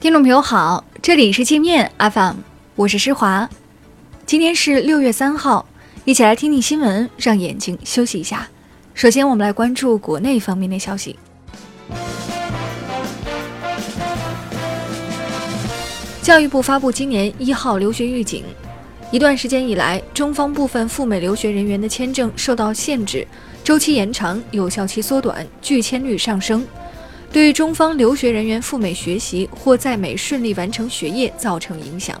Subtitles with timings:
[0.00, 2.36] 听众朋友好，这里是界面 FM，
[2.74, 3.46] 我是施华。
[4.24, 5.66] 今天是六月三号，
[6.06, 8.48] 一起来听听新闻，让眼睛休息一下。
[8.94, 11.18] 首先，我们来关注国内方面的消息。
[16.22, 18.42] 教育部发布今年一号留学预警，
[19.10, 23.28] 一段时间以来，中方部分赴美留学人员的签证受到限制，
[23.62, 26.66] 周期延长，有效期缩短，拒签率上升。
[27.32, 32.20] 对中方留学人员赴美学习或在美顺利完成学业造成影响，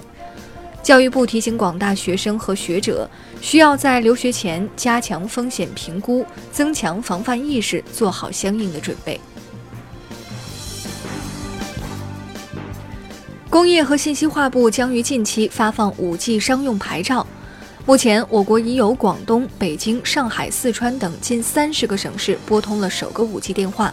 [0.84, 3.10] 教育部提醒广大学生和学者，
[3.40, 9.20] 需要在留学前加强风险评估，增强防范意识，做好相应的准备。
[13.50, 17.26] 工业和信息化部将于近期发放 5G 商用牌照，
[17.84, 23.92] 目前我国已有广东、北京、上海、四川等近三十个省市拨通了首个 5G 电话。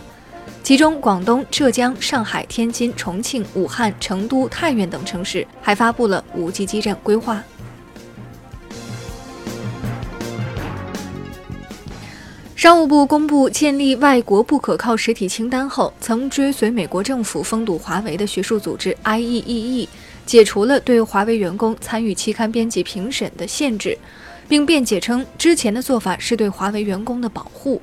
[0.68, 7.42] 其中，广东、浙江、上海、天津、重庆、武汉、成都、太原等城市还发布了 5G 基站规划。
[12.54, 19.88] 商务部公布建立外国不可靠实体清单后，曾追随美国政府封堵华为的学术组织 IEEE
[20.26, 23.98] 解除了对华为员工参与期刊编辑评审的限制，
[24.50, 27.82] 并辩解称，之前的做法是对华为员工的保护。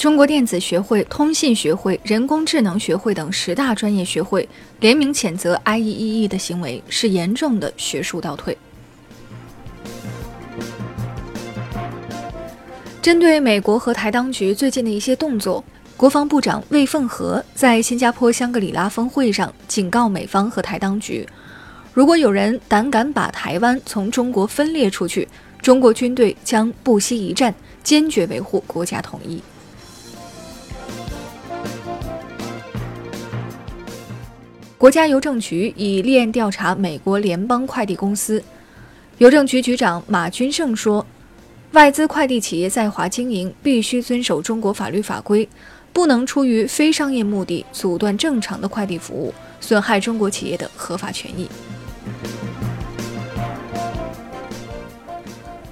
[0.00, 4.48] 中国电子学会、通信学会、人工智能学会等十大专业学会
[4.80, 8.56] 联名谴责 IEEE 的行为是严重的学术倒退。
[13.02, 15.62] 针对美国和台当局最近的一些动作，
[15.98, 21.28] 国防部长魏凤和在新加坡香格里拉峰会上警告美方和台当局：
[21.92, 25.28] 如果有人胆敢把台湾从中国分裂出去，
[25.60, 29.42] 中国军队将不惜一战，坚决维护国家统一。
[34.80, 38.42] 国家邮政局已立案调查美国联邦快递公司。
[39.18, 41.06] 邮政局局长马军胜说
[41.72, 45.46] ：“外资快递企业在华经营必须遵守中国法律法规，
[45.92, 51.46] 不能出于非商业目的阻断正常的快递服务，损害中国企业的合法权益。”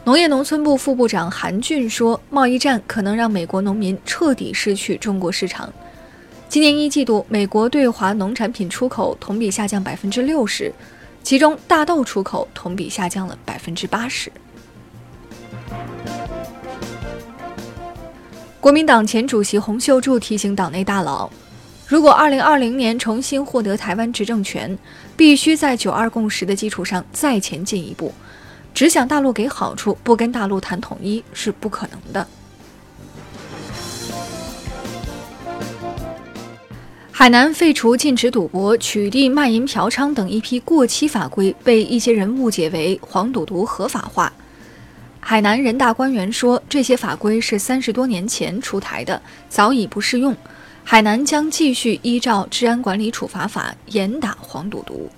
[0.05, 5.73] 农业农村部副部长韩俊说：“贸易战可能让美国农民彻底失去中国市场。”
[6.49, 10.73] 今年一季度，美国对华农产品出口同比下降百分之六十，
[11.23, 14.33] 其中大豆出口同比下降了百分之八十。
[18.61, 21.31] 国民党前主席洪秀柱提醒党内大佬，
[21.87, 24.77] 如果二零二零年重新获得台湾执政权，
[25.19, 28.15] 必须在九二共识的基础上再前进一步，
[28.73, 32.27] 只想大陆给好处，不跟大陆谈统一是不可能的。
[37.19, 44.33] 海南废除禁止赌博、取缔卖淫嫖娼等一批过期法规，被一些人误解为黄赌毒合法化。
[45.19, 50.33] 海南人大官员说，这些法规是三十多年前出台的，早已不适用。
[50.85, 55.11] 海南将继续依照《治安管理处罚法》严打黄赌毒。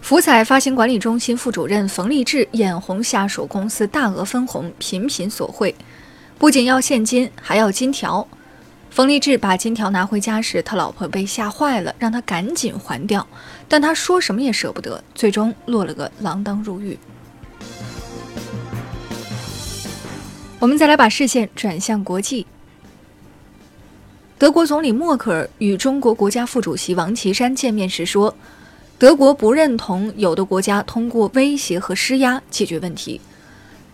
[0.00, 5.74] 福彩发行管理中心副主任冯立志眼红下属公司大额分红，频频索贿。
[6.38, 8.26] 不仅要现金，还要金条。
[8.90, 13.26] 冯立志把金条拿回家时，他老婆被吓坏了，让他赶紧还掉。
[13.68, 16.98] 但他说什么也舍不得，最终落了个锒铛入狱。
[20.60, 22.46] 我们再来把视线转向国际。
[24.38, 28.34] 德国总理默克尔与中国国家副主席王岐山见面时说
[28.98, 33.20] ：“德国不认同有的国家通过威胁和施压解决问题。”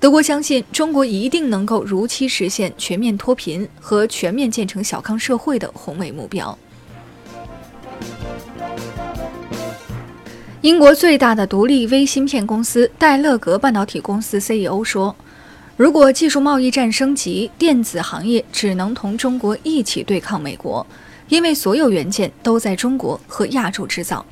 [0.01, 6.57] 德国相信中国一定能够如期实现全面脱贫和全面建成小康社会的宏伟目标。
[10.63, 15.15] 英国最大的独立微芯片公司戴勒格半导体公司 CEO 说
[15.77, 20.87] ：“如果技术贸易战升级，电子行业只能同中国一起对抗美国，
[21.29, 24.25] 因为所有元件都在中国和亚洲制造。”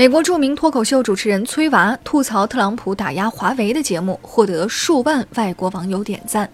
[0.00, 6.48] 美国著名脱口秀主持人崔娃吐槽特朗普打压华为的节目，获得数万外国网友点赞。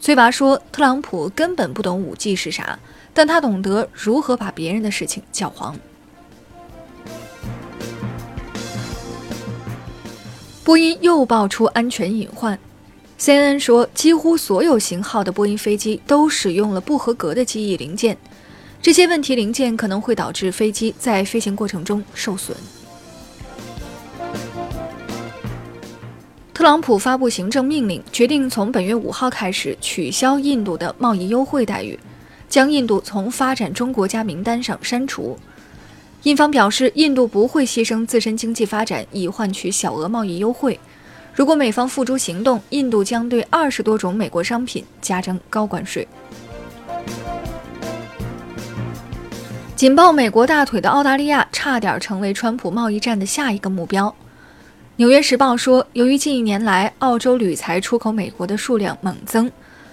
[0.00, 2.76] 崔娃说：“特朗普根本不懂五 G 是啥，
[3.14, 5.78] 但他懂得如何把别人的事情搅黄。”
[10.64, 12.58] 波音又爆出安全隐患
[13.16, 18.18] ，CNN 说，几乎所有型号的波音飞机都使用了不合格的机翼零件。
[18.86, 22.56] 这些问题零件可能会导致飞机在飞行过程中受损。
[26.54, 31.98] 特朗普发布行政命令，决定从本月五号开始取消印度的贸易优惠待遇，
[32.48, 35.36] 将印度从发展中国家名单上删除。
[36.22, 40.78] 印方表示，印度不会牺牲自身经济发展以换取小额贸易优惠。
[41.34, 46.06] 如果美方付诸行动，印度将对二十多种美国商品加征高关税。
[49.76, 54.08] 紧抱美国大腿的澳大利亚差点成为川普贸易战的下一个目标。
[54.96, 59.52] 《纽约时报》说，由于近一年来澳洲铝材出口美国的数量猛增，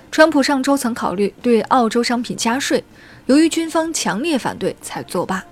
[0.09, 2.81] 川普上周曾考虑对澳洲商品加税，
[3.25, 5.43] 由于军方强烈反对，才作罢。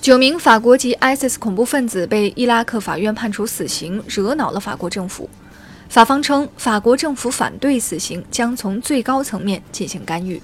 [0.00, 5.30] 九名法国籍 ISIS 恐怖分子被伊拉克法院判处死刑，惹恼了法国政府。
[5.92, 10.40] 法方称，法国政府反对死刑，将从最高层面进行干预。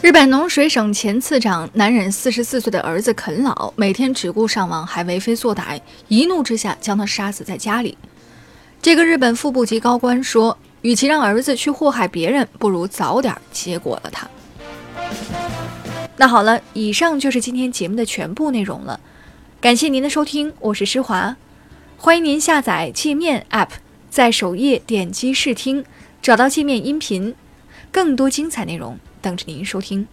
[0.00, 7.98] 日本农水省前次长难忍四十四岁的儿子啃老，每天只顾上网，还为非作歹，一怒之下将他杀死在家里。
[8.80, 14.30] 这个日本副部级高官说：“与其让儿子去祸害别人，不如早点结果了他。”
[16.16, 19.00] 那好了，以上就是今天节目的全部内容了，
[19.60, 21.36] 感谢您的收听，我是施华，
[21.98, 23.70] 欢迎您下载界面 App，
[24.10, 25.84] 在首页点击试听，
[26.20, 27.34] 找到界面音频，
[27.90, 28.98] 更多精彩内容。
[29.22, 30.06] 等着您收听。